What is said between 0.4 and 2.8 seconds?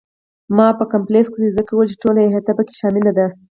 ما کمپلکس ځکه وویل چې ټوله احاطه په کې